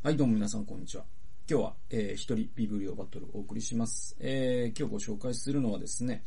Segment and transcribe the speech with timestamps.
[0.00, 1.02] はい、どうも皆さんこんにちは。
[1.50, 4.16] 今日は、えー、一人ビブリオバトルをお送りします。
[4.20, 6.22] えー、今日ご紹介するのはですね、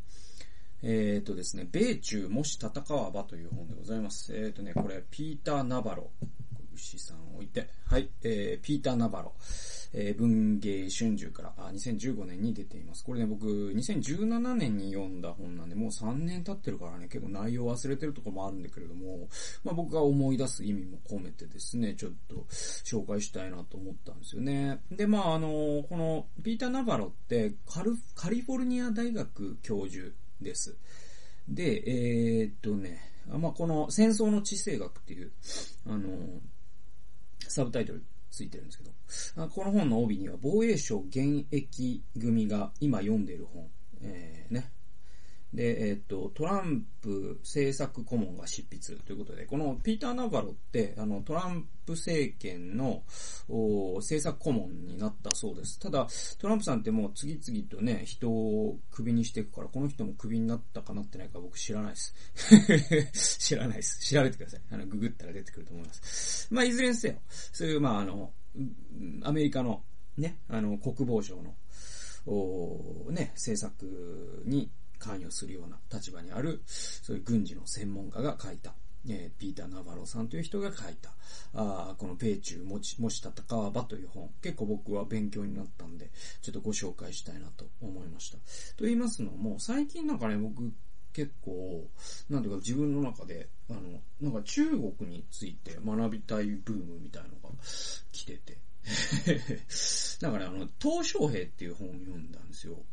[0.84, 4.36] えーとですね、米中もし戦わばという本でございます。
[4.36, 6.12] えーとね、これ、ピーター・ナバロ。
[6.76, 9.34] 牛さん置いて、はい、えー、ピーター・ナバロ。
[9.94, 13.04] えー、文芸春秋から、あ、2015年に出ています。
[13.04, 19.28] これね、僕、2017年に読んだ本なんで、もう3年経ってるからね、結構内容忘れてるとこもあるんだけれども、
[19.64, 24.80] まあ僕が思い出す意味も込めてですね、ちょっと紹介したいなと思ったんですよね。
[24.92, 30.78] で、まああの、この、ピーター・ナバロってカル、カリフォルニア大学教授です。
[31.50, 35.32] で、えー、っとね、まあこの戦争の地政学っていう、
[35.86, 36.10] あの、
[37.48, 43.68] サブタイトルついてるんですけど、この本の帯には防衛省現役組が今読んでいる本、
[44.02, 44.72] えー、ね。
[45.54, 53.04] で、えっ、と、トランプ政策顧問が執筆ということで、このピーター・ナバロって、あの、トランプ政権の
[53.48, 55.78] 政策顧問になったそうです。
[55.78, 56.08] ただ、
[56.40, 62.14] トランプさんってもう次々とね、人をクビにしていくから、この人もクビになったかなってないか僕知らないです。
[63.40, 64.00] 知らないです。
[64.10, 64.62] 調べてください。
[64.72, 66.48] あの、ググったら出てくると思います。
[66.50, 67.16] まあ、いずれにせよ、
[67.52, 68.32] そういう、まあ、あの、
[69.24, 69.84] アメリカの
[70.18, 71.56] ね、あの、国防省の、
[72.26, 74.70] おね、政策に
[75.02, 78.74] 関与するような立場にある、そういう軍事の専門家が書いた、
[79.10, 81.10] えー、ピーター・ナバロさんという人が書いた、
[81.54, 88.38] あこの米中もし、もし戦わばという本、結構僕は勉強になったんで、ちょっとご紹介したいなと思いました。
[88.78, 90.72] と言いますのも、最近なんかね、僕、
[91.14, 91.90] 結構、
[92.30, 97.56] なんていうか自分の中で、あの、なんか中国について学びたいブームみたいのが
[98.12, 98.58] 来てて。
[100.22, 102.84] だから、あの、東小平っていう本を読んだんですよ。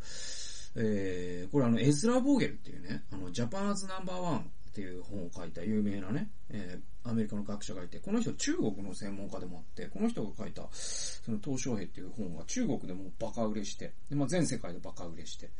[0.81, 15.51] えー、これあの、エズラ・ボーゲルっていうね、あの、ジャパンズナンバーワンっていう本を書いた有名なね、えー、アメリカの学者がいて、この人中国の専門家でもあって、この人が書いた、その東小平っていう本が中国でもバカ売れして、でまあ、全世界でバカ売れして、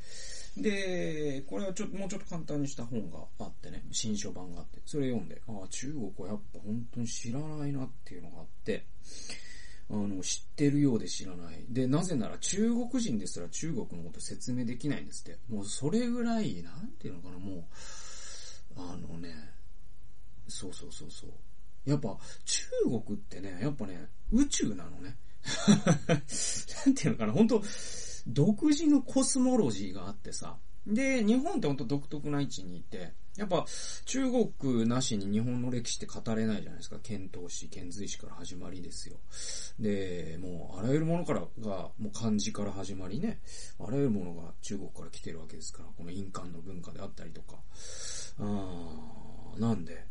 [0.57, 8.85] で、これはちょっと、もうちょっと簡単にした本があってね、新書版があって、それ読んで、ああ、中国はやっぱ本当に知らないなっていうのがあって、
[9.91, 11.65] あの、知ってるようで知らない。
[11.69, 15.39] で、なぜなら中国人ですら中国のこと説明できないんですって。
[15.49, 17.65] もうそれぐらい、なんていうのかな、もう、
[18.77, 19.35] あのね、
[20.47, 21.31] そうそうそうそう。
[21.91, 25.17] やっぱ中国ってね、やっぱね、宇宙なのね。
[26.09, 27.63] なんていうのかな、本当
[28.27, 30.59] 独自のコスモロジーがあってさ。
[30.89, 33.65] で、日本って本当独特な位置にいて、やっぱ
[34.05, 36.97] 中国なしに日本の歴史って語れないじゃないですか。
[37.03, 39.17] 遣唐使、遣隋使から始まりですよ。
[39.79, 43.41] で、もうあらゆるものからが、もう漢字から始まりね、
[43.79, 47.57] あらゆるものが中国から来てるわけですから、この印鑑の文化であったりとか。
[48.41, 50.05] あーなんで、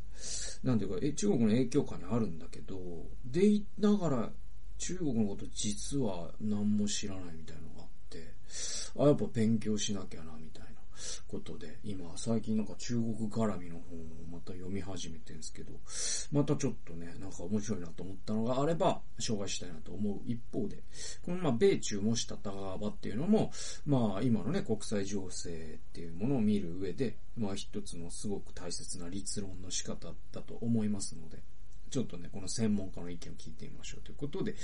[0.64, 2.78] なんていうか、え、中国の影響下にあるんだけど、
[3.26, 4.30] でいながら
[4.78, 8.34] 中国のこと実は何も知らないみたいなのがあって、
[8.98, 10.47] あ、やっぱ勉強しなきゃな、みたいな
[11.28, 15.74] ことで、今、最近なんか中国絡みの本をまた読み始めてるんですけど、
[16.32, 20.84] またちょっとね、なんか面白いなと思ったのがあれば、紹介したいなと思う一方で、
[21.24, 23.52] このまあ、米中もし戦わばっていうのも、
[23.86, 31.38] まあ、今のね、国際情勢っていうものを見る上で、まあ、一つのすごく大切な立論の仕方だと思いますので、
[31.90, 34.56] ちょっとね、この専門家の意見を聞いてみましょうということで、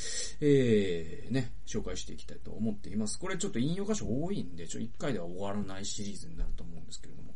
[0.42, 3.20] えー、ね、紹介していきたいと思っています。
[3.20, 7.34] これちょっと引用箇所多いんで、ちょ、一回では終わらないシリーズになると思うんですけれども、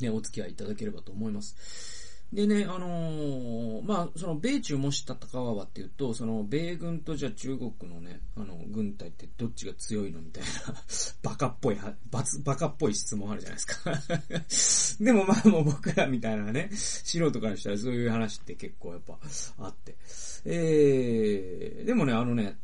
[0.00, 2.03] ね、お付き合いいただければと思います。
[2.34, 10.74] でね、あのー、まあ、その、米中もし戦わばっていうと、その、米軍とじゃあ中国のね、あの、軍隊ってどっちが強いのみたいな、
[11.22, 11.78] バカっぽい、
[12.10, 14.98] バツ、バカっぽい質問あるじゃないですか。
[15.04, 19.16] でもまあもう僕らみたいなね、素人からしたらそういう話って結構やっぱ
[19.58, 19.96] あって。
[20.44, 22.58] えー、でもね、あのね、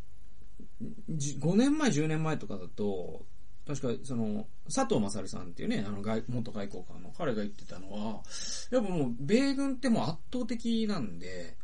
[0.80, 3.24] 5年前、10年前とかだと、
[3.74, 8.22] 確か、その、佐藤勝さんっていうね、あの外、元外交官の彼が言ってたのは、
[8.70, 11.56] やっぱもう、米軍ってもう圧倒的なんで、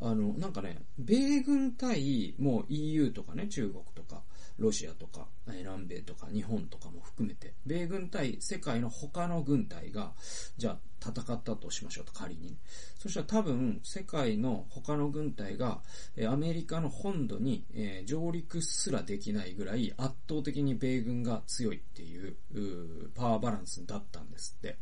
[0.00, 4.22] あの、なんかね、米軍対、もう EU とかね、中国とか、
[4.58, 10.12] ロシアとか、南米とか、日本とかも含めて、米軍対世界の他の軍隊が、
[10.56, 12.56] じゃあ、戦ったとしましょうと、仮に。
[12.98, 15.80] そしたら多分、世界の他の軍隊が、
[16.16, 24.78] えアメリカの本土に、え、上陸すらできないぐらい圧倒的に米軍が強いっていう、うパワーバランスだったんですって。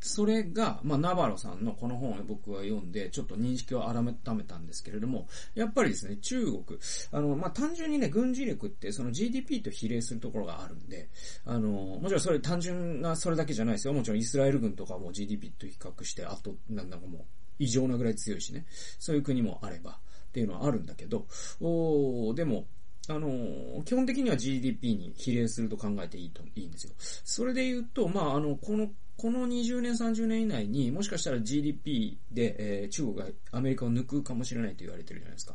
[0.00, 4.12] それが、まあ、ナバロさんのこの本を僕は読んで、ちょっと認識を改め
[4.44, 6.62] たんですけれども、やっぱりですね、中国、
[7.10, 11.08] あの、まあ、単純にね、軍事力ってその GDP と比例するところがあるんで、
[11.44, 13.92] あの、もちろんそれ単純なそれだけじゃないですよ。
[13.92, 17.24] もちろんイスラエル軍とかも GDP と比較して、あと、なんだかもう、
[17.58, 18.66] 異常なぐらい強いしね。
[18.98, 19.98] そういう国もあれば。
[20.26, 21.26] っていうのはあるんだけど、
[21.62, 22.66] おでも、
[23.08, 26.92] あのー、基本的には GDP に比例すると考えていいと、いいんですよ。
[26.98, 35.54] それで言うと、まあ、あの、この、この20年、30年以内に、もしかしたら GDP で、えー、中国がアメリカを抜くかもしれないと言われてるじゃないですか。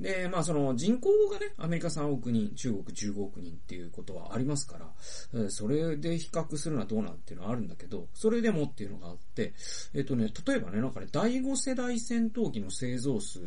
[0.00, 9.52] で、まあその人口がね、アメリカ3億人、中国15億人っていうことはありますから、それで比較するのはどうなんっていうのはあるんだけど、それでもっていうのがあって、
[9.94, 13.40] えっとね、例えばね、なんかね、第5世代戦闘機の製造数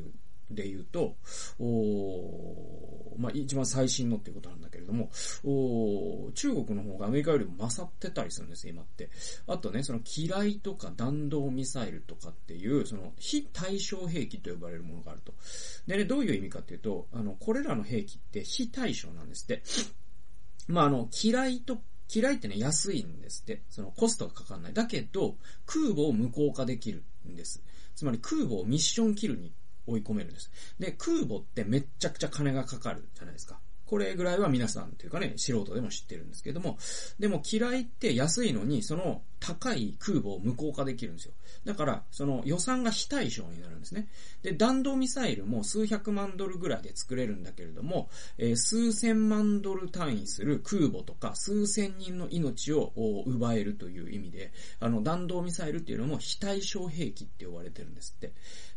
[0.50, 1.16] で言うと、
[1.60, 5.10] おまあ、一番最新のっていうことなんだけれども、
[5.44, 9.10] お中国の方がアメリカよりも勝ってたりするんです、今って。
[9.48, 15.34] あとね、その機雷とか弾道ミサイルとかっていう、その非対称兵器と呼ばれるものがあると。
[15.88, 19.63] でね、どういう意味かっていうと、あの、これらの兵器って非対称なんですって。
[20.68, 21.81] まあ、あの、機雷と
[22.13, 23.62] 嫌いってね、安いんですって。
[23.69, 24.74] そのコストがかかんない。
[24.74, 27.63] だけど、空母を無効化できるんです。
[27.95, 29.51] つまり空母をミッションキルに
[29.85, 30.51] 追い込めるんです。
[30.80, 33.59] で、空母ってめっちゃくちゃ金がかかるじゃないですか。
[33.85, 36.77] これぐらいは皆さんというかね、素人でも知ってるんですけども、
[37.19, 41.33] でも嫌いって安いのに、その高い空母を無効化できるんですよ。
[41.65, 44.07] だから、その予算が非対称になるんですね。
[44.41, 52.94] で、弾道ミサイルも数百万ドルぐらいで作れるんだけれども、えー、数千万ドル単位する空母とか数千人の命を
[53.25, 58.31] 奪えるという意味で、あの、弾道ミサイルっていうのも非対称兵器って呼ばれてるんですって。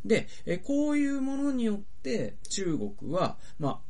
[0.04, 3.85] で、えー、こういうものによって中国は、まあ、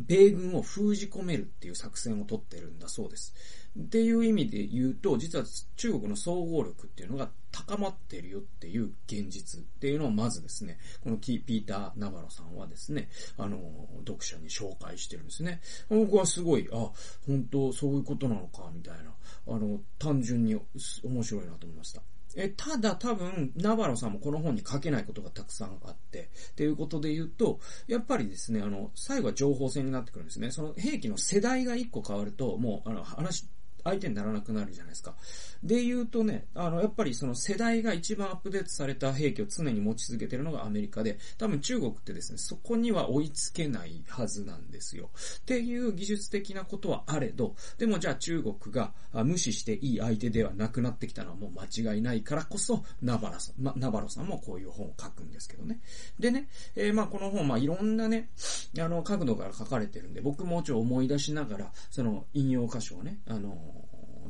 [0.00, 3.34] 米軍を封じ込めるっていう作戦を取ってるんだそうです。
[3.78, 5.44] っていう意味で言うと、実は
[5.76, 13.58] 中国の総合力っていうのが高まってるよっていう現実っていうのをまずですね、このピーター・ナバロさんはですね、あの、
[14.06, 15.60] 読者に紹介してるんですね。
[15.88, 16.90] 僕はすごい、あ、
[17.26, 19.14] 本当そういうことなのか、みたいな、
[19.54, 20.58] あの、単純に
[21.02, 22.02] 面白いなと思いました。
[22.36, 30.50] え、ただ多分、ナバロさんもこの本に書けないことがたくさんあって、っていうことで言うと、やっぱりですね、あの、最後は情報戦になってくるんですね。
[30.50, 33.48] その兵器の世代が一個変わると、もう、あの、話、
[33.86, 35.14] 相手にならなくなるじゃないですか。
[35.62, 45.10] で言うとね、あの、やっぱりその世代が一番アップデートされた兵器を常に持ち続けてるのがアメリカで、多分中国ってですね、そこには追いつけないはずなんですよ。
[45.38, 55.80] っていう技術的なことはあれど、でもじゃあ中国が無視していい相手ではなくなってきたのはもう間違いないからこそ、ナバラさん、ま、ナバロさんもこういう本を書くんですけどね。
[56.18, 58.30] でね、えー、まあこの本、まあいろんなね、
[58.78, 63.56] あの、角度から書かれてるんで、僕もちょっと思い出しながら、その引用箇所をね、あの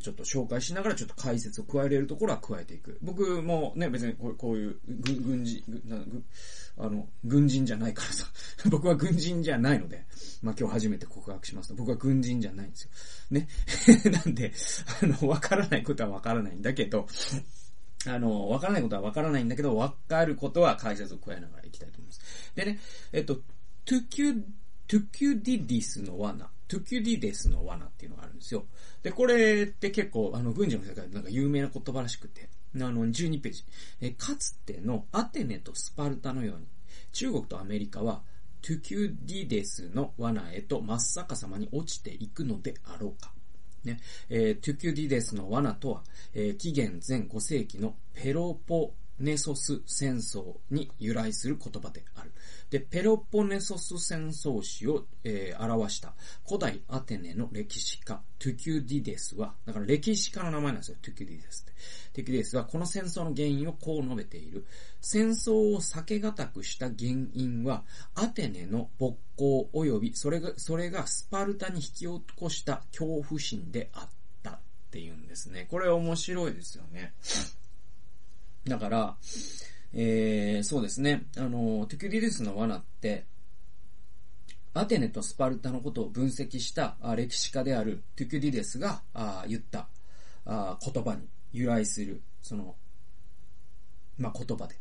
[0.01, 2.99] ちょっと紹介しながらちょっと解説を加えれるところは加えていく。
[3.03, 5.63] 僕もね、別にこうこういう軍人、
[6.79, 8.27] あの、軍人じゃないからさ。
[8.71, 10.05] 僕は軍人じゃないので、
[10.43, 12.91] まあ今日初めて告白しますと、僕は軍人じゃないんですよ。
[13.31, 13.49] ね。
[14.11, 14.53] なんで、
[15.03, 17.07] あの、わからないことはわからないんだけど、
[18.07, 22.21] あの、わからないことはわからないんだけど、わかることは解説を加えながらいきたいと思います。
[22.55, 22.79] でね、
[23.13, 23.37] えっと、
[23.85, 24.43] トゥキュ、
[24.87, 26.51] トゥキュディディスの罠。
[26.69, 28.65] トゥキュディデスの罠っていうのがあるんですよ。
[29.03, 33.65] で、これって結構、あの、軍事の世界でなんか有名な言葉らしくて、あの、12ページ。
[34.01, 36.67] え、かつてのアテネとスパルタのように、
[37.13, 38.23] 中国とアメリカは、
[38.63, 43.33] トゥキュディデスの罠へと真っ逆さまに落ちていくのであろうか。
[43.85, 46.03] ね、えー、トゥキュディデスの罠とは、
[46.35, 52.33] えー、紀元前5世紀のペロポネソス戦争に由来する言葉である。
[52.71, 56.15] で、ペロポネソス戦争史を、えー、著した
[56.47, 61.73] 古代アテネの歴史家、トゥキュディデスは、だから歴史家の名前なんですよ、トゥキュディデスって。
[62.15, 64.65] トゥキュディデスはこの戦争の原因をこう述べている。
[65.01, 66.99] 戦争を避けがたくした原
[67.33, 74.09] 因は、アテネの勃興及び、それが、それがスパルタに引き起こした恐怖心であっ
[74.43, 74.59] たっ
[74.91, 75.67] ていうんですね。
[75.71, 77.15] これ面白いですよね。
[78.67, 79.17] だから、
[79.93, 81.27] えー、そうですね。
[81.37, 83.25] あの、テクディルスの罠って、
[84.75, 89.01] アテネとスパルタのことを分析した歴史家であるトゥキュディデスが
[89.49, 89.89] 言った
[90.47, 92.75] 言葉に由来する、その、
[94.19, 94.77] まあ、言葉で。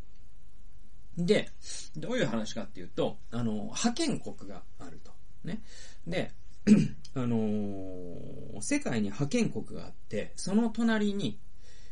[1.18, 1.50] で、
[1.96, 5.12] どういう話かっていうと、あの、派遣国があると。
[5.46, 5.62] ね。
[6.06, 6.32] で、
[7.16, 11.40] あの、世界に派遣国があって、その隣に、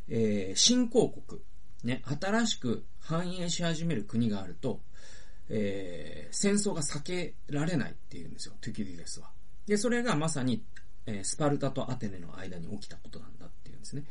[0.10, 1.42] えー、新興国、
[1.84, 4.80] ね、新しく繁栄し始める国があると、
[5.50, 9.30] えー、戦争が避けられないっていうんですよ、トゥキディレスは。
[9.68, 10.64] で、それがまさに、
[11.06, 14.04] えー、スパルタとアテネの間に起きたことなんだっていうんですね。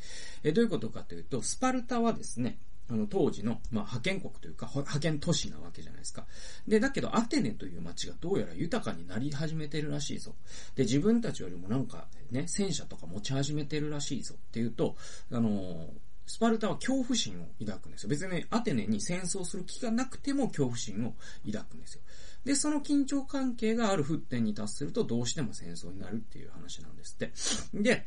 [0.43, 2.59] えー、どういうことかというと、スパルタはですね、
[2.91, 6.27] あの、当時の、まあ、派遣国というか、派遣都市なわけじゃないですか。
[6.69, 10.35] で、だけど、アテネという街がどうやら豊かになり始めてるらしいぞ。
[10.75, 14.97] で、自分たちよりもなんか、ね、戦車とか持ち始めてるらしいぞっていうと、
[15.31, 15.89] あの
[16.33, 18.09] スパルタは恐怖心を抱くんですよ。
[18.09, 22.01] 別に、ね、アテネに戦争する気がなくても恐怖心を抱くんですよ。
[22.47, 27.83] で、その緊張関係がある沸点に達するとどうしても戦争になるっていう話なんですって。
[27.83, 28.07] で、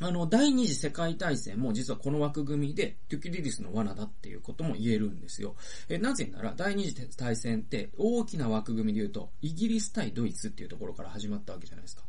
[0.00, 5.54] あの、第二次世界大戦も実はこの枠組みで、トゥキリリスの罠だっていうことも言えるんですよ。
[5.88, 12.02] え、なぜなら、第二次大戦って大きな枠組みで言うと、イギリス対ドイツっていうところから始まったわけじゃないですか。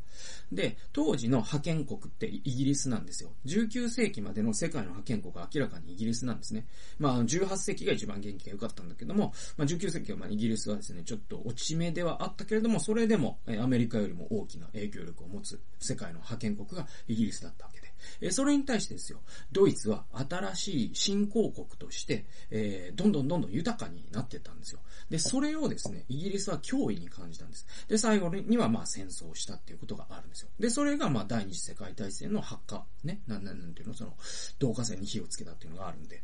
[0.52, 3.32] で、当時の覇権国ってイギリスなんですよ。
[3.46, 6.66] 19世紀までの世界の覇権国は明らかにイギリスなんですね。
[6.98, 17.90] まあ、18世紀が一番元気が良かったんだけども、まあ、19世紀はまあイギリスはですね、ちょっと落ち目ではあったけれども、それでもアメリカよりも大きな影響力を持つ世界の覇権国がイギリスだったわけで。
[18.22, 19.20] えそれに対してですよ、
[19.52, 24.80] ドイツは新しい新興国として、え、どんどんどんどん豊かになってったんですよ。
[25.10, 27.66] で、それをですね、イギリスは脅威に感じたんです。
[27.88, 30.50] で、最後にはまあ戦争をしたっていうことがあるんですよ。
[30.60, 34.14] で、それがまあ第二次世界大戦の発火、ね、なんなんていうの、その、
[34.62, 36.22] 導火線に火をつけたっていうのがあるんで。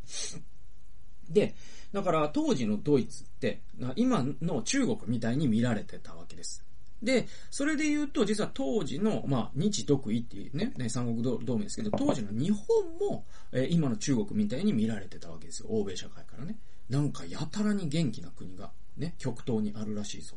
[1.29, 1.55] で、
[1.91, 3.61] だから当時のドイツって、
[3.95, 6.63] 今の中国みたいに見られてたわけです。
[7.01, 15.67] で、それで言うと、実は当時の、まあ、日独位っていうね、ね三国同盟ですけど、当時の日本も、えー、今の中国みたいに見られてたわけですよ。
[15.69, 16.57] 欧米社会からね。
[16.89, 20.35] なんかやたらに元気な国が、ね、極東にあるらしいぞ。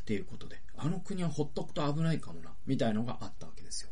[0.00, 3.90] っていうことで、あの国はほっとくと危ないかもな、みたいのがあったわけですよ。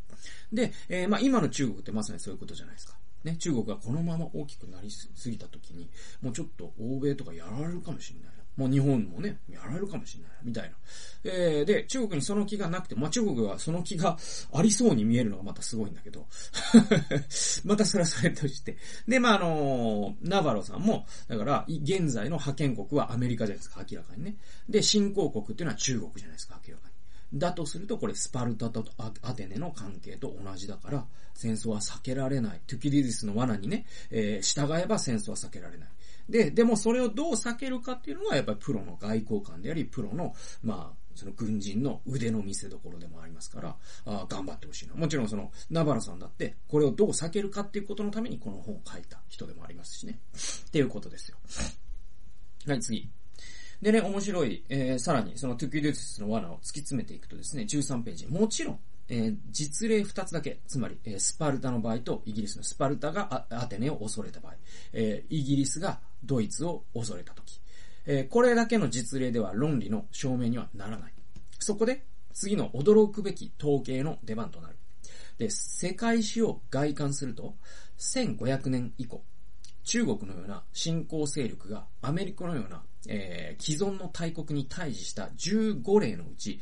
[0.53, 2.95] で、えー、まあ今の中国ってまさにそういうことじゃないですか。
[3.25, 5.91] ね、中国がこのまま大きくなりすぎた時に、
[6.23, 10.75] もうちょっと欧米とかやられるかもしれないもう日本もね、やられるかもしれない、みたいな。
[11.23, 14.19] えー、で、中国にその気がなくて、まあ、中国はその気が
[14.53, 16.27] ありそうに見えるのがまたすごいんだけど、
[17.65, 18.77] またそれはそれとして。
[19.07, 24.37] で、まあ、あのー、ナバロさんも、だから、現在の覇権国はアメリカじゃないですか、明らかにね。
[24.69, 27.39] で、新興国っていうのは中国じゃないですか、明らかに。
[27.39, 28.85] だとすると、これ、スパルタと
[29.23, 32.61] アテネの関係と同じだから、戦争は避けられない。
[32.67, 35.89] トゥキリディスの罠にね、えー、従えば戦争は避けられない。
[36.29, 44.95] で、でもそれをどう避けるかっていうのがやっぱりプロの外交官であり、プロの、まあ、その軍人の腕の見せ所でもありますから、あ頑張ってほしいな。
[44.95, 50.21] もちろんその、ナバラさんだって、これをどう避けるかっていうことのためにこの本を書いた人でもありますしね。
[50.69, 51.39] っていうことですよ。
[52.67, 53.09] はい、次。
[53.83, 58.27] でね、面白い、えー、さらにそのトゥキュデュースの罠を突き詰めていくとですね、13ページ。
[58.27, 64.55] もちろん、えー、実例2つだけ、つまり、えー、スパルタの場合とイギリスのスパルタがアテネを恐れた場合、
[64.93, 67.61] えー、イギリスがドイツを恐れたとき、
[68.07, 71.13] えー、これだけの実例では論理の証明にはならない。
[71.59, 74.77] そこで、次の驚くべき統計の出番となる。
[75.39, 77.55] で、世界史を外観すると、
[77.99, 79.23] 1500年以降、
[79.85, 86.61] 中国のような新興勢力がアメリカのような、えー、既存の大国に対峙した15例のうち、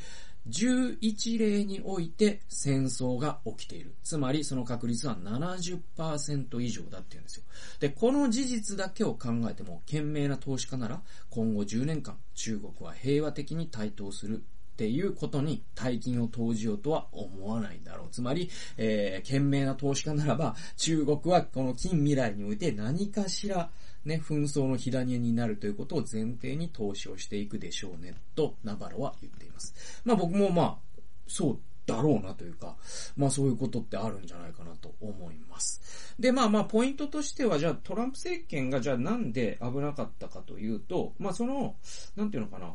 [0.49, 3.95] 11例において戦争が起きている。
[4.03, 7.45] つまりその確率は70%以上だって言うんですよ。
[7.81, 14.43] で、この事実だけを考えても、賢明な投資家なら今後10年間中国は平和的に台頭する
[14.77, 18.09] っていうことに大金を投じようとは思わないだろう。
[18.11, 23.71] つまり、えー、賢明な投資家ならば、中国はこの近未来において何かしら
[24.07, 29.75] ね、紛争の火種になるということを前提に投資をしていくでしょうね、と、ナバロは言っています。
[30.05, 32.77] まあ僕もまあ、そうだろうなというか、
[33.17, 36.15] まあそういうことってあるんじゃないかなと思います。
[36.19, 41.77] で、まあまあポイントとしては、じゃあトランプ政権がじゃあなんで危なかったかというと、まあその、
[42.17, 42.75] なんていうのかな、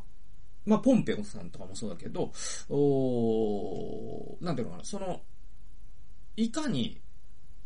[0.66, 2.32] まあポンペオさんとかもそうだけど、
[2.70, 5.22] おなんていうのかな、その、
[6.38, 7.00] いかに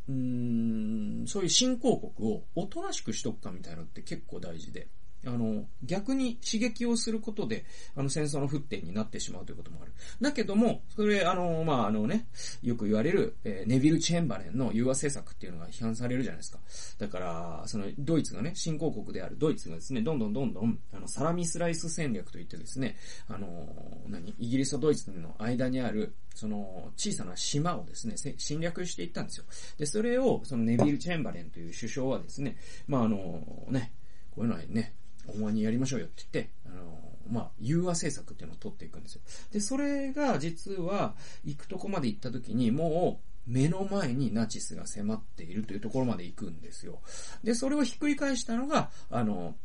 [0.08, 4.88] うん、そういう新興国をおとなしくしとくかみたいなのって結構大事で。
[5.26, 7.66] あの、逆に刺激をすることで、
[7.96, 9.92] あの、戦争の沸点になってしまうということもある。
[10.22, 12.28] だけども、それ、あの、まあ、あのね、
[12.62, 16.60] よく言われる、えー、ネビル・チェンバレンの融和政策っていうのが批判されるじゃないですか。
[17.00, 22.96] だから、その、ドイツがね、新興国であるドイツがですね、どんどんどんどん、あの、サラミスライス戦略といってですね、
[23.28, 29.46] あの、何イギリスとドイツの間にある、その、小さな島をですね、侵略していったんですよ。
[29.78, 33.94] で、それを、そのネビル・チェンバレンという首相はですね、まあ、あの、ね、
[34.36, 34.94] こういうのはね、
[35.28, 36.98] お前にやりましょうよって言って、あの、
[37.30, 39.22] まあ、融和政策っていうのを取っていくんですよ。
[39.52, 47.00] で、それが実は、行くとこまで行った時に、もう、目の前にナチスが迫っているというところまで行くんですよ。
[47.44, 49.56] で、それをひっくり返したのが、あの、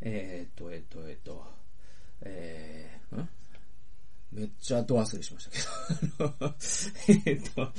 [0.00, 1.44] えー、っと、えー、っと、えー、っと、
[2.22, 3.28] えー、ん？
[4.32, 6.52] めっちちょっと忘れしましたけど。
[7.26, 7.72] えっと、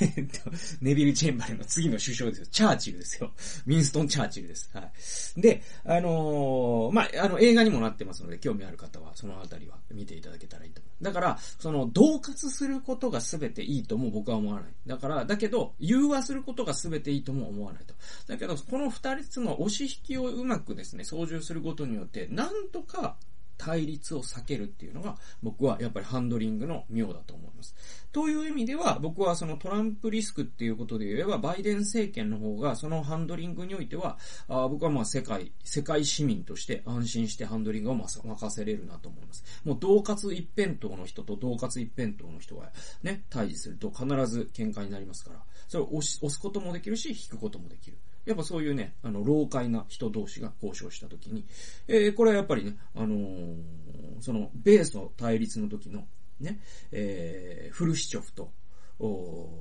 [0.00, 0.50] えっと、
[0.80, 2.46] ネビル・チェンバレンの次の首相ですよ。
[2.46, 3.32] チャーチルですよ。
[3.66, 4.70] ウィンストン・チャーチルです。
[4.72, 4.92] は
[5.36, 5.40] い。
[5.40, 11.04] で、あのー、まあ、あの、映画にもなってますので、興味ある方は、そのあたりは見ていただけたらいいと思う。
[11.04, 14.72] だから、その、同活することが全ていいとも僕は思わない。
[14.86, 17.94] だから、だけど、融和することが全ていいとも思わないと。
[18.28, 23.16] だけど、この二つの押し引きをうまくですね、操縦することによって、なんとか、
[23.58, 27.74] 対立を避けるっていうのが、僕はやっぱりハンドリングの妙だと思います。
[28.12, 39.44] という意味では、僕はそのトランプリスクっていうことで言えば、バイデン政権の方が、そのハンドリングにおいては、あ僕はまあ世界、世界市民として安心してハンドリングを任せれるなと思います。
[39.64, 42.72] もう同活一辺倒の人と同活一辺倒の人が
[43.02, 47.98] ね、対峙すると必ず喧嘩になりますから、それを押すこともできるし、引くこともできる。
[48.28, 51.46] やっぱそういうね、あの、老快な人同士が交渉したときに、
[51.88, 53.56] えー、これはやっぱりね、あのー、
[54.20, 56.06] その、米ソ対立の時の、
[56.38, 56.60] ね、
[56.92, 58.52] えー、フルシチョフと、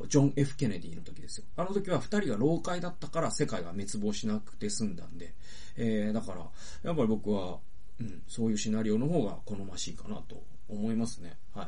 [0.10, 1.46] ジョン・ F・ ケネディの時ですよ。
[1.56, 5.34] あの時は二人が老快だったから世界が滅亡しなくて済んだんで、
[5.78, 6.40] えー、だから、
[6.84, 7.60] やっぱり僕は、
[8.02, 11.38] うん、そういうシナリオの方が好ましいかなと思いますね。
[11.54, 11.68] はい。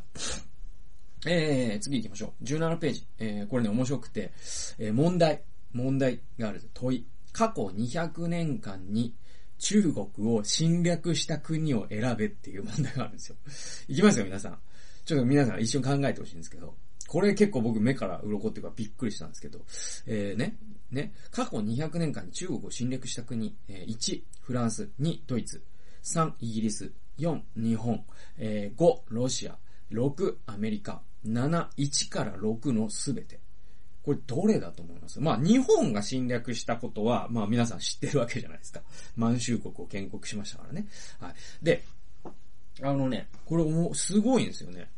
[1.27, 2.43] えー、次行きましょう。
[2.43, 3.07] 17ページ。
[3.19, 4.31] えー、これね、面白くて、
[4.77, 5.43] えー、問題。
[5.73, 7.05] 問題がある問い。
[7.31, 9.15] 過去200年間に
[9.59, 13.35] 中国を侵略した国を選べっていう問題があるんですよ。
[13.87, 14.59] いきますよ、皆さん。
[15.05, 16.75] ちょっと皆さん一緒に考えてほしいんですけど。
[17.07, 19.59] これ結構僕目から鱗っていうかびっくりしたんですけど。
[20.05, 20.57] えー、ね？
[20.91, 21.13] ね？
[21.31, 23.55] 過去200年間に中国を侵略した国。
[23.67, 24.89] えー、1、フランス。
[25.01, 25.63] 2、ドイツ。
[26.03, 26.91] 3、イギリス。
[27.17, 28.05] 4、日本。
[28.37, 29.57] えー、5、ロシア。
[29.91, 31.01] 6、アメリカ。
[31.25, 33.39] 7、1から6のすべて。
[34.03, 35.19] これどれだと思います？
[35.19, 38.81] まあ日本が侵略したことは、まあ皆さん知ってるわけじゃないですか。
[39.15, 40.87] 満州国を建国しましたからね。
[41.19, 41.33] はい。
[41.61, 41.83] で、
[42.81, 44.89] あのね、これもすごいんですよね。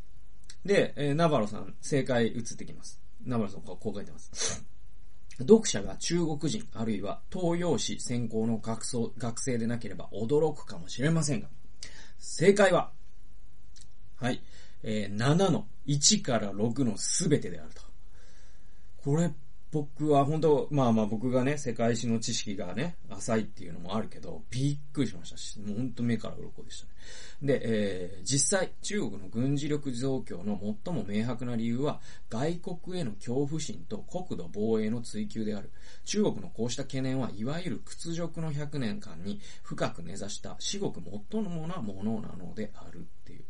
[0.64, 3.00] で、えー、ナバロさん、正解映ってきます。
[3.24, 4.64] ナバロさんこう書いてます。
[5.38, 8.84] 読者が中国人、あるいは東洋史専攻の学
[9.18, 11.48] 学生でなければ驚くかもしれませんが、
[12.18, 12.92] 正解は、
[14.16, 14.40] はい、
[14.84, 17.81] えー、7の1から6のすべてであると。
[19.04, 19.32] これ、
[19.72, 26.92] 僕は本当まあまあ僕がね、世界史の知識がね、浅いっていうのもあるけど、びっくりしましたし、もう本当目から鱗でしたね。
[27.40, 35.70] で、えー、実際、中国の軍事力増強の最も明白な理由は、外国への恐怖心と国土防衛の追求である。
[36.04, 43.44] 中国のこうした懸念は、いわゆる屈辱の100年間に深く根ざした至極最もなものなのであるっていう。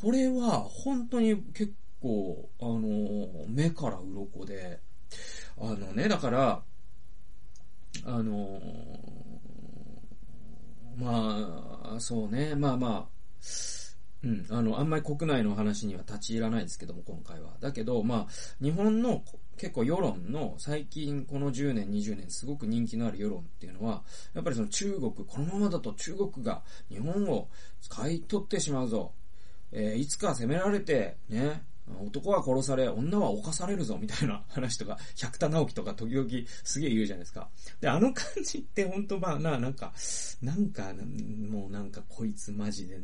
[0.00, 4.80] これは、本当に結構、あの、目から鱗で、
[5.58, 6.62] あのね、だから、
[8.04, 8.60] あの、
[10.96, 13.12] まあ、そうね、まあまあ、
[14.24, 17.56] うん、あの、あんまり国内の話には立ち入らないですけども、今回は。
[17.60, 19.22] だけど、まあ、日本の
[19.56, 24.02] 結構世論の最近この10年、20年すごく人気のある世論っていうのは、
[24.34, 27.48] やっぱりその中国、このままだと中国が日本を
[27.88, 29.12] 買い取ってしまうぞ。
[29.72, 36.28] えー、いつか攻められて、ね、男は殺され、女は犯されるぞ、みたいな 話とか、百田直樹とか時々
[36.64, 37.48] すげえ言うじゃないですか。
[37.80, 39.92] で、あの感じって本当まあな、なんか、
[40.40, 40.92] なんか、
[41.48, 42.98] もうなんかこいつマジで、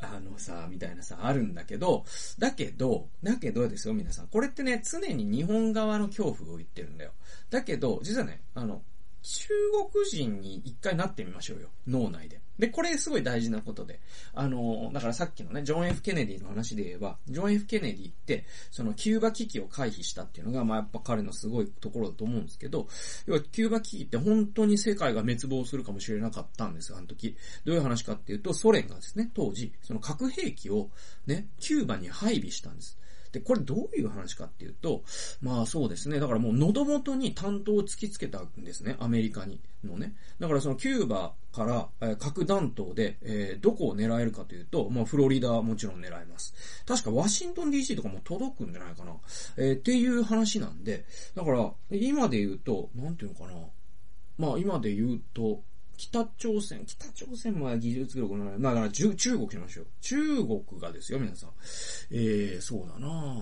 [0.00, 2.04] あのさ、みたいなさ、あるんだけど、
[2.38, 4.28] だけど、だけどですよ、皆さん。
[4.28, 7.12] これってね、常に日本側の恐怖を言ってるんだよ。
[7.50, 8.82] だけど、実はね、あの、
[9.22, 9.48] 中
[9.92, 11.68] 国人に一回なってみましょうよ。
[11.86, 12.40] 脳内で。
[12.58, 14.00] で、これすごい大事なことで。
[14.34, 22.88] あの、だからさっきのね、ジョン・ F・ ケネディの話で言えば、ジョン・ F・ ケネディって、そのキューバ危機を回避したっていうのが、まあやっぱ彼のすごいところだと思うんですけど、
[23.26, 27.36] 要はキューバ危機って本当に世界が滅亡するかもしれなかったんですよ、あの時。
[27.64, 30.90] どういう話かっていうと、ソ連がですね、当時、その核兵器を
[31.26, 32.97] ね、キューバに配備したんです。
[33.32, 35.02] で、これどういう話かっていうと、
[35.40, 36.20] まあそうですね。
[36.20, 38.96] だからもう喉元に担当を突きつけたんですね。
[39.00, 39.60] アメリカに。
[39.84, 40.14] のね。
[40.40, 46.54] だからそのキューバから、え、核弾頭で、えー、どこを狙えるかというと、まあフロリダはもちろん狙えます。
[46.86, 49.12] 確かワシントン DC とかも届くんじゃないかな。
[49.56, 53.58] えー、っていう話なんで、だから、今で言うと、なんていうのかな。
[54.36, 55.62] まあ今で言うと、
[55.98, 59.86] 北朝鮮、北朝鮮も技術力のない、まあだから中国しましょう。
[60.00, 61.50] 中国がですよ、皆さん。
[62.12, 63.36] えー、そうだな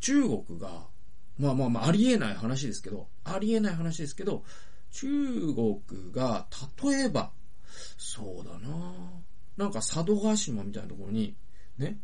[0.00, 0.88] 中国が、
[1.38, 4.42] まあまあまあ、ありえない話ですけど、ありえない話ですけど、
[4.90, 5.06] 中
[5.54, 5.80] 国
[6.12, 6.46] が、
[6.82, 7.30] 例えば、
[7.96, 8.92] そうだな
[9.56, 11.36] なんか佐渡島みたいなところに、
[11.78, 11.98] ね、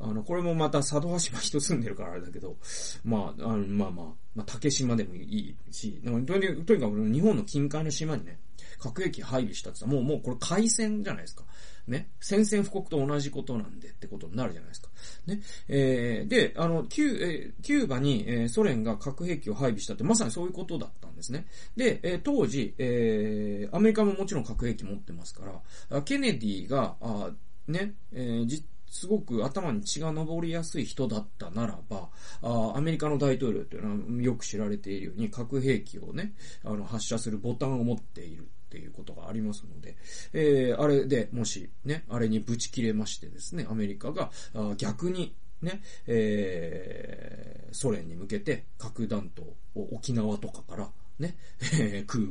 [0.00, 2.56] あの、これもまた佐渡島人住んでるからあれだけど、
[3.04, 8.38] まあ、あのまあまあ、まあ、竹島でもいいし、とにかく日本の近海の島にね、
[8.84, 11.44] 核兵器配備したってさもう、もうこれ海戦じゃないですか。
[11.86, 12.10] ね。
[12.20, 14.88] 宣戦布告と同じことなんでってことになるじゃないですか。
[15.26, 15.40] ね。
[15.68, 21.46] えー、で、あの、キュえー、キューバに、えー、ソ連が核兵器を配備したってまさにそういうことだったんですね。
[21.76, 27.30] で、えー、当時、えー、アメリカももちろん核兵器持ってますから、ケネディが、あ
[27.66, 32.10] ね、えー、じすごく頭に血が上りやすい人だったならば、
[32.42, 39.96] あアメリカの大統領というのはよく知られているように核兵器をね、あの発射するボタンを持っているっていうことがありますので、
[40.32, 44.30] えー、あれでもしね、あれにぶち切れましてですね、アメリカが
[44.76, 45.32] 逆に
[45.62, 49.42] ね、えー、ソ連に向けて核弾頭
[49.76, 50.88] を沖縄とかから
[51.20, 52.24] ね、えー、空、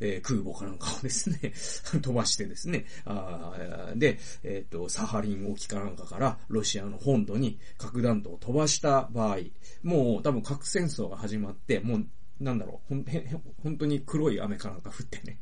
[0.00, 1.52] えー、空母かなんかをですね、
[2.00, 9.40] 飛ばしてですね、あで、えっ、ー、と、サハリン沖かなんかからロシアの本土に核弾頭を飛ばした場合、
[9.82, 12.06] もう多分核戦争が始まって、もう
[12.40, 13.26] なんだろう、ほん、へ、
[13.62, 15.38] 本当に黒い雨かなんか降ってね。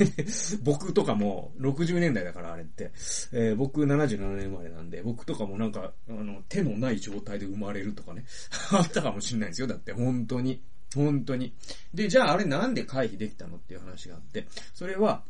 [0.64, 2.92] 僕とかも、60年代だからあれって、
[3.32, 8.24] えー、僕77年生まれなんで、僕とかもなんか、あの、手のない状態で生まれるとかね、
[8.72, 9.66] あったかもしんないですよ。
[9.66, 10.62] だって、本当に。
[10.94, 11.54] 本当に。
[11.92, 13.58] で、じゃああれなんで回避できたの？
[13.58, 15.22] っていう話があって、それは、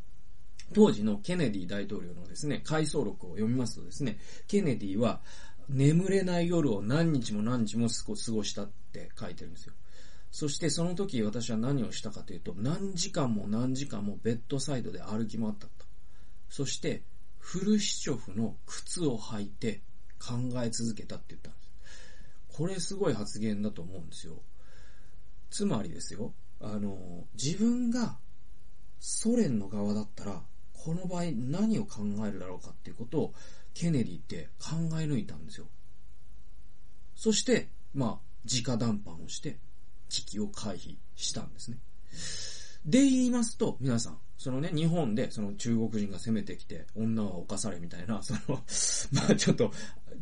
[0.72, 5.20] 当時のケネディ大統領のですね、回想録を読みますとですね、ケネディは、
[5.68, 9.74] 眠れない夜を何日も何日も過ごしたって書いてるんですよ。
[10.30, 15.72] そしてその時私は何をしたかというと、何時間も何時間もベッドサイドで歩き回ったと。
[16.48, 17.02] そして、
[17.38, 19.82] フルシチョフの靴を履いて
[20.18, 21.70] 考え続けたって言ったんです。
[22.56, 24.42] これすごい発言だと思うんですよ。
[25.50, 28.18] つまりですよ、あの、自分が
[29.00, 30.42] ソ連の側だったら、
[30.74, 33.34] この場合何を考えるだろうかっていうことを、
[33.74, 35.66] ケネディって考え抜いたんですよ。
[37.16, 39.58] そして、まあ、直談判をして、
[40.10, 41.78] 危機を回避したんですね。
[42.84, 48.40] で言いますと、皆さん、そのね、日本でその中国人が攻めてきて、女は犯されみたいな、その、
[49.12, 49.72] まあちょっと、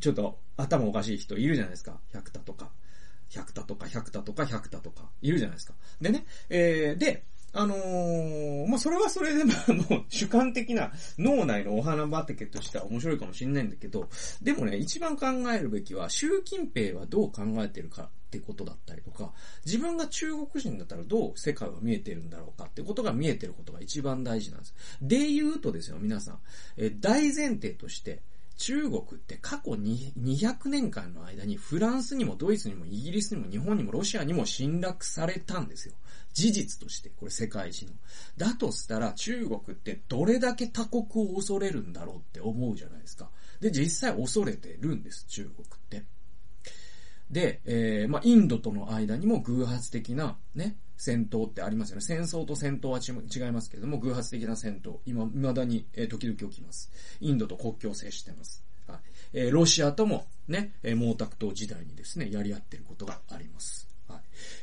[0.01, 2.01] ちょっと頭おかしい人いるじゃないですか。
[2.13, 2.71] 百田とか。
[3.31, 5.75] 百田とか、百田とか、百田とか、いるじゃないですか。
[6.01, 14.09] でね、えー、で、あのー、まあ、それはそれで、まあ、 もう、主観的な脳内のお花畑としては面白いかもしれないんだけど、
[14.43, 19.33] でもね、一番考えるべきは、習近平はどう考えてるかってことだったりとか、
[19.65, 24.75] 自分が中国人だったらどう世界は見えてるんだろうかってことが見えてることが一番大事なんです。
[25.01, 26.39] で言うとですよ、皆さん、
[26.77, 28.21] え大前提として、
[28.59, 35.95] 中国って過去に200年間の間にフランスにもドイツにもイギリスにも日本にもロシアにも侵略されたんですよ。
[36.35, 37.93] 事実として、これ世界史の。
[38.37, 43.31] だとしたら中国ってどれだけ他国を恐れるんだろうって思うじゃないですか。
[43.61, 46.05] で、実際恐れてるんです、中国って。
[47.31, 52.03] で、えー、まあ、インドとの間にも偶発的な、ね、戦闘ってありますよね。
[52.03, 56.91] 戦争と戦闘は違いますけれども、偶発的な戦闘、今、未だに、えー、時々起きます。
[57.21, 58.65] インドと国境を接してます。
[58.87, 58.99] はい。
[59.35, 63.88] えー、ロシアとも、ね、えー、毛沢東時代にですね、やり合ってることがあります。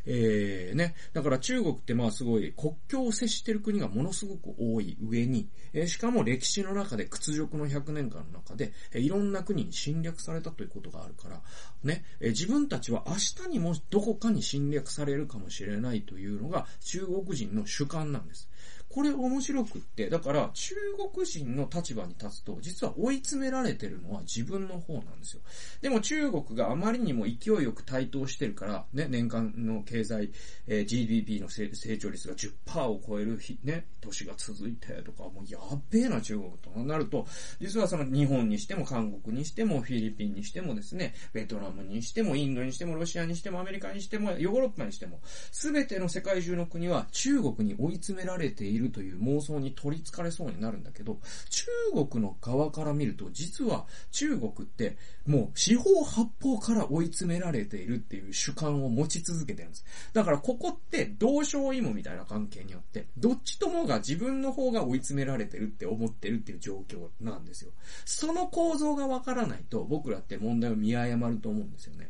[0.06, 0.96] えー、ね。
[1.14, 11.42] だから中国ってまあすごい国境を接してる国がものすごく多い上に、えー、しかも歴史の中で屈辱の100年間の中で、えー、いろんな国に侵略されたということがあるから、
[11.84, 18.50] ね、えー、自分たちは明日にもどこかに侵略されるかもしれないというのが中国人の主観なんです。
[18.96, 20.74] これ面白くって、だから中
[21.14, 25.42] 国人の立場に立つと、実は追い詰められてるのは自分の方なんですよ。
[25.82, 30.32] でも中国があまりにも勢いよく台頭してるから、ね、年間の経済、
[30.68, 37.28] えー、GDP の成長率が10%を超える日、ね、年が続いてとか、もうやっべえな中国となると、
[37.60, 45.20] 実はその日本にしても韓国にしてもフィリピンにしてもですね、ベトナムにしてもインドにしてもロシアにしてもアメリカにしてもヨーロッパにしても、
[45.52, 51.20] すべての世界中の国は中国に追い詰められているるという妄想に取り憑かれそうになるんだけど、
[51.50, 51.66] 中
[52.08, 59.86] 国の側から見ると、実は中国ってもう四方八方から追い詰められているっていう主観を持ち続けてるんです。
[60.14, 67.72] だからここって同床異夢みたいな関係によって、どっちともが自分の方が追い詰められてるって思ってるっていう状況なんですよ。
[68.06, 72.10] その構造がわからないと僕らって問題を見誤ると思うんですよね。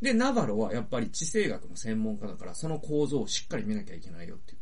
[0.00, 4.61] で、ナバロはやっぱり地政学の専門家だから、その構造をしっかり見なきゃいけないよって言っ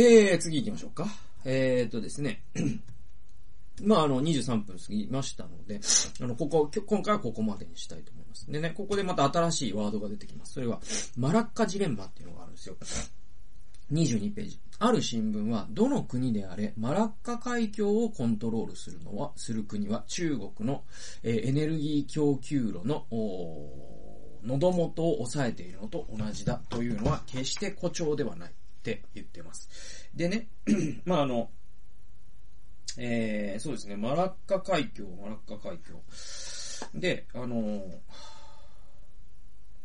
[0.00, 1.08] えー、次行きましょうか。
[1.44, 2.44] えーっとですね。
[3.82, 5.80] まあ、あの、23分過ぎましたので、
[6.22, 8.48] あの、ここ、今回はここまでにしたいと思います。
[8.48, 10.52] でね、ここでまた新しいワードが出てきます。
[10.52, 10.80] それは、
[11.16, 12.76] マラッカジレンマっていうのがあるんですよ。
[13.90, 14.60] 22ページ。
[14.78, 20.84] ある新聞は、どの国であれ、マラッカ海峡をコントロールするのは、する国は中国の、
[21.24, 23.04] えー、エネルギー供給路の、
[24.44, 28.52] 喉元を押さえているのと同じだというのは決して誇張ではない
[28.92, 30.08] って言ってます。
[30.14, 30.48] でね、
[31.04, 31.50] まああの、
[32.96, 35.94] えー、そうですね、マラッカ海峡、マラッカ海峡。
[36.94, 37.98] で、あのー、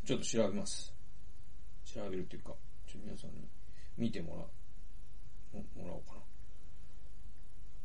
[0.05, 0.93] ちょっと調べます。
[1.85, 2.53] 調べるっていうか、
[2.87, 3.47] ちょっと皆さんに
[3.97, 6.21] 見てもらう、もらおうかな。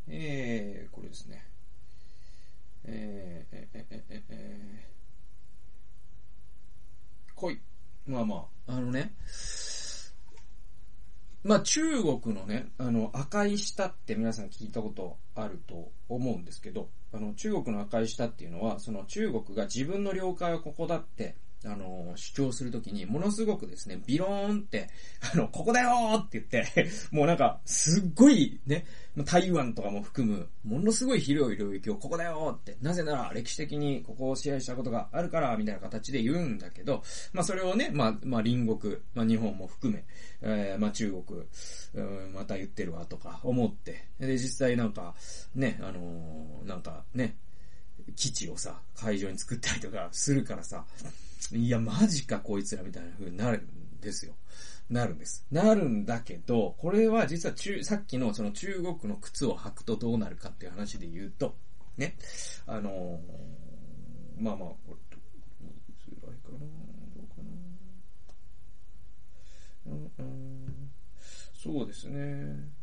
[0.08, 1.44] えー、これですね。
[2.84, 7.60] えー、えー、えー、えー、えー、来い。
[8.06, 9.14] まあまあ、あのね、
[11.48, 24.88] まあ中国のね、あの赤い舌って皆さん聞いたことあると思うんですけど、あの中国の赤い舌っていうのは、その中国が自分の領海をここだってあの、主張するときに、ものすごくですね、ビローンって、
[25.32, 28.86] あの、ここだよーって言って もうなんか、すっごいね、
[29.24, 40.04] 台湾とかも含む、ものすごい広い領域をここだよーって、なぜなら歴史的にここを支配したことがあるから、みたいな形で言うんだけど、まあそれをね、まあ、まあ隣国、まあ日本も含め、
[40.42, 41.42] えー、まあ中国、
[41.94, 45.16] うん、また言ってるわとか思って、で、実際なんか、
[45.56, 47.36] ね、あのー、なんかね、
[48.14, 50.84] 基地をさ、会場に作ったりとかするからさ、
[51.52, 54.34] いや、マジかこいつらみたいな風になるんですよ。
[54.90, 55.46] なるんです。
[55.50, 61.56] なるんだけど、これは実は中、さっきのその中国の靴を履くとどうなるかっていう話で言うと、
[61.96, 62.16] ね、
[62.66, 65.18] あのー、まあまあ、これ、ど
[65.66, 67.42] うすらいかなどうか
[69.86, 70.90] なうん、うん、
[71.52, 72.78] そうですね。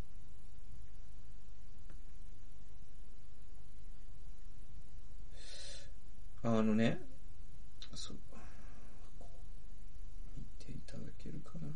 [6.44, 7.02] あのね、
[7.96, 8.18] そう、
[10.38, 11.68] 見ていただけるかな。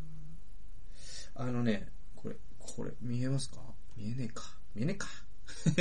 [1.40, 3.62] あのね、これ、これ、見えますか？
[3.96, 4.44] 見えねえか。
[4.76, 5.08] 見えねえか。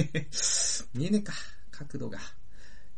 [0.94, 1.32] 見えねえか。
[1.72, 2.20] 角度が。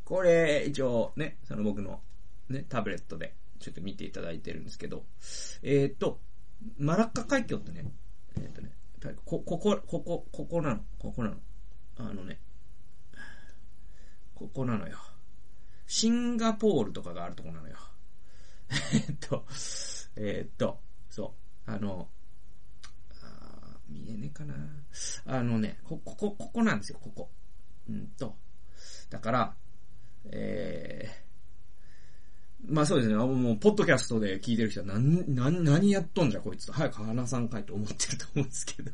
[0.04, 2.02] これ、一応ね、その僕の
[2.50, 5.06] ね、タブレットでちょっと見ていただいてるんですけど、
[5.62, 6.20] えっ、と、
[6.76, 7.90] マラッカ海峡ってね、
[8.36, 8.72] えっ、とね、
[9.24, 11.36] こ、ここ、ここ、ここなの、ここなの。
[11.96, 12.40] あのね、
[14.34, 14.98] ここなのよ。
[15.86, 17.78] シンガポールとかがあるとこなのよ。
[18.92, 19.46] えっと、
[20.16, 21.34] えー、っと、そ
[21.66, 22.10] う、あの、
[23.90, 24.54] 見えねえかな。
[25.26, 27.30] あのね、こ、ここ、ここなんですよ、ここ。
[27.88, 28.36] うんと。
[29.10, 29.54] だから、
[30.26, 31.30] えー、
[32.68, 33.16] まあそうですね。
[33.16, 36.72] もう、ポッドキャストで聞いてる人は、何、何、何やっとんじゃこいつと。
[36.72, 38.92] 早く話さんかいと思ってると思うんですけど。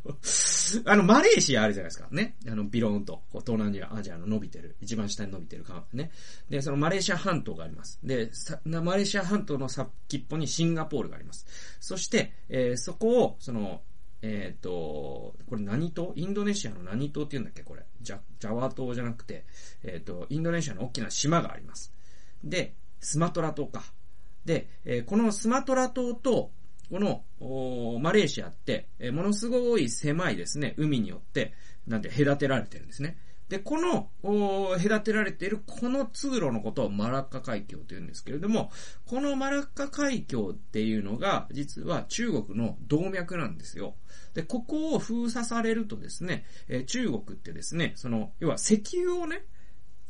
[0.90, 2.08] あの、マレーシアあるじゃないですか。
[2.10, 2.36] ね。
[2.48, 6.10] あの、ビローンと、こう、東南アジアの伸びてる、一番下に伸びてるか、ね。
[6.48, 7.98] で、そのマレーシア半島があります。
[8.04, 8.30] で、
[8.64, 11.46] マレーシア半島の先っぽにシンガポールがあります。
[11.80, 13.82] そして、えー、そこを、その、
[14.28, 16.12] えっ、ー、と、これ何島？
[16.16, 17.82] インドネシアの何島って言うんだっけこれ。
[18.02, 19.44] ジャ、ジャワ島じゃなくて、
[19.84, 21.92] えっ、ー、と、インドネシアの大きな島があります。
[22.42, 23.84] で、スマトラ島か。
[24.44, 26.50] で、えー、このスマトラ島と、
[26.90, 27.22] この、
[28.00, 31.52] マレーシアって、え、ものすごい狭いですね、海によって、
[31.86, 33.16] なんて隔てられてるんですね。
[33.48, 34.10] で、この、
[34.76, 38.72] 隔てられているこの通路のことをマラッカ海峡と言うんですけれども、
[39.06, 43.94] このマラッカ海峡っていうのが、実は中国の動脈なんですよ。
[44.34, 49.44] で、ここを封鎖されるとですね、え、中国ってですね、その、要は石油をね、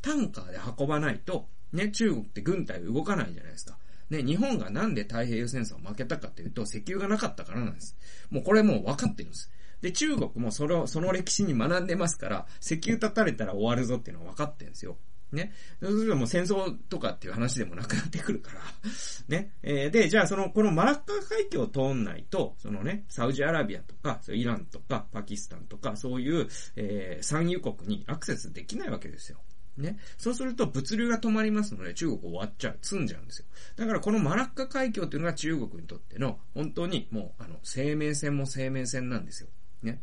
[0.01, 3.77] タンカーで運ばないと、ね、中国って軍隊動かないじゃないですか。
[4.09, 7.97] ね、日本がなんで太平洋戦争を負けたかっていうと、石油がなかったからなんです。
[8.31, 9.51] もうこれもう分かってるんです。
[9.87, 14.97] で、中国もそれを、その歴史に学んでますから、石油立たれたら終わるぞっていうのは分かってるんですよ。
[15.31, 15.53] ね。
[15.81, 18.61] そうするともう戦争とかっていう話でもなくなってくるから。
[19.29, 19.53] ね。
[19.63, 29.39] えー、で、じゃあその、このマラッカ海峡を通んないと、そのね、サウジアラビアとか、イランとか、パキスタンとか、そういう、えー、産油国にアクセスできないわけですよ。
[29.79, 29.99] ね。
[30.19, 33.47] そうすると物流が止まりますので中国終わっちゃう、積んじゃうんですよ。
[33.77, 39.49] だからこのマラッカ海峡っていうのが中国にとっての本当にもうあの生命線も生命線なんですよ。
[39.83, 40.01] ね。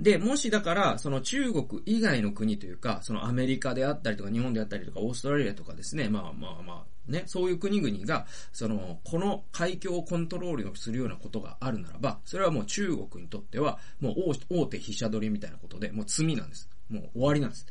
[0.00, 16.70] で、もしだから、その中国以外の国というか、そのアメリカであったりとか、日本であったりとか、オーストラリアとかですね、まあまあまあ、ね、そういう国々が、その、この海峡をコントロールするようなことがあるならば、それはもう中国にとっては、もう大手飛車取りみたいなことで、もう罪なんです。
[16.88, 17.66] もう終わりなんです。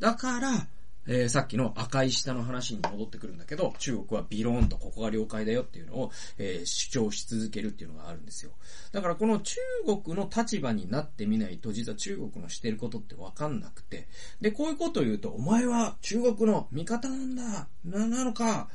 [0.00, 0.66] だから、
[1.08, 8.52] えー、さっきの赤い下の話に戻ってくるんだけど、中国はビローンとここが了解だよっていうのを、えー、主張し続けるっていうのがあるんですよ。
[8.92, 9.56] だからこの中
[10.04, 14.06] 国の立場になってみないと、実は中国のしてることってわかんなくて、
[14.42, 17.68] で、こういうことを言うと、お前は中国の味方なんだ。
[17.84, 18.68] な、なのか、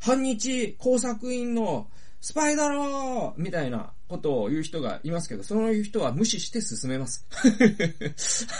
[0.00, 1.88] 反日工作員の
[2.24, 7.26] スパイだろーみたいなことを言う人がいますけど、その言う人は無視して進めます。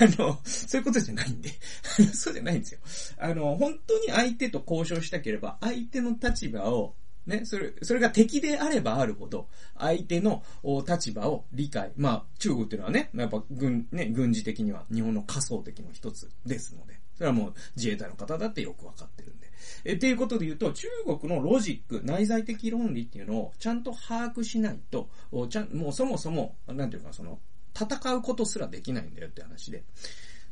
[0.03, 1.49] あの、そういうことじゃないんで。
[2.13, 2.81] そうじゃないんですよ。
[3.17, 6.95] あの、本当に相手と交渉したければ、相手の立場を
[7.27, 10.43] ね、それ、それが敵であればあるほど、相手の
[10.87, 11.93] 立場を理解。
[11.97, 19.51] まあ、中国っていうのはね、やっぱ軍、ね、軍事的には日本の仮想的の一つですので、それはもう自衛隊の方だってよくわかってるんで。
[19.85, 20.89] え、っていうことで言うと、中
[21.21, 25.09] 国のロジック、内在的論理っていうのをちゃんと把握しないと、
[25.49, 27.39] ちゃん、もうそもそも、なんていうか、その、
[27.75, 29.85] 戦うことすらできないんだよって話で。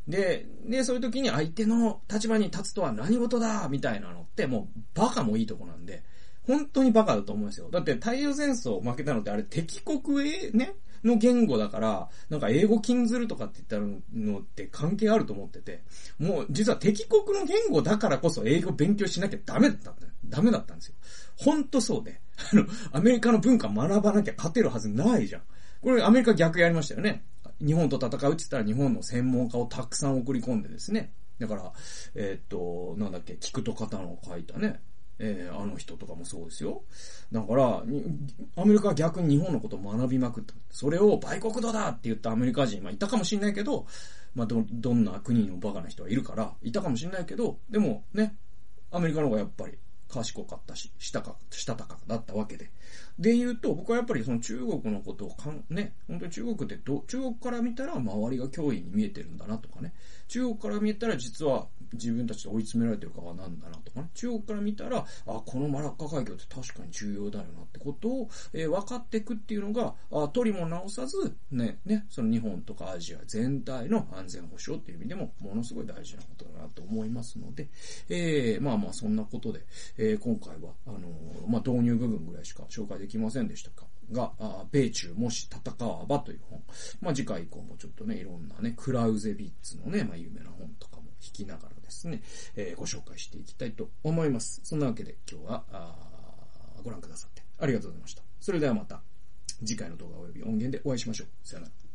[0.09, 6.03] で、で、そういう時に相手の立場に立つとは何事だみたいなのって、もうバカもいいとこなんで、
[6.47, 7.69] 本当にバカだと思うんですよ。
[7.71, 10.75] だって太陽戦争負けたのってあれ敵国へね、
[11.05, 15.83] の言語だから、なんか英語禁ずるとかって言ったのって関係あると思ってて、
[16.19, 20.13] もう実は敵国の言語だからこそ英語勉強しなきゃダメだったんだよ。
[20.25, 20.95] ダメだったんですよ。
[21.37, 22.21] ほんとそうで。
[22.53, 25.43] あの、アメリカの文化学ばなきゃ勝てるはずないじゃん。
[25.81, 27.25] これアメリカ逆やりましたよね。
[27.65, 31.13] 日本と戦うって言ったら日本の専門家をたくさん送り込んでですね。
[31.39, 31.73] だから、
[32.15, 34.81] えー、っと、なんだっけ、聞くと方の書いたね、
[35.19, 36.83] えー、あの人とかもそうですよ。
[37.31, 37.83] だから、
[38.57, 40.55] アメリカは逆に日本のことを学びまくった。
[40.71, 43.87] それを売国度だって言ったアメリカ人、まあいたかもしんないけど、
[44.35, 48.37] まあど、どんな国にもバカな人はいるから、いたかもしんないけど、でもね、
[48.91, 52.71] アメリカの方がやっぱり賢かったし、したか、したたかだったわけで。
[53.19, 59.95] で言うと、僕はやっぱりその中国のことをかん、ね、本当に中国ってど、中国から見たら周りが脅威に見えてるんだなとかね。
[60.33, 64.09] 中国から見えたら実は自分たちで追い詰められてる側なんだなとかね。
[64.15, 77.69] 中国から見たら、あ、このマラッカ海峡って確かに重要だよなってことを、えー、分かっていくっていうのが、あ取りも直さず、ね、ね、その日本とかアジア全体の安全保障っていう意味でも、ものすごい大事なことだなと思いますので、
[78.09, 79.67] えー、まあまあそんなことで、
[79.99, 81.03] えー、今回は、あのー、
[81.47, 83.92] まあ導入部分ぐらいしか紹介できませんでしたか。
[84.11, 84.33] が、
[84.71, 86.63] 米中もし戦わばという本。
[87.01, 92.23] まあ、次回以降もちょっとね、いろんなね、クラウゼビッツのね、まあ、有名な本とかも引きながらですね、
[92.57, 94.61] えー、ご紹介していきたいと思います。
[94.65, 96.13] そんなわけで今日は、あ
[96.83, 98.23] ご覧くださってありがとうございました。
[98.41, 99.03] それではまた、
[99.65, 101.29] 次回の動画及び音源でお会いしましょう。
[101.45, 101.92] さよなら。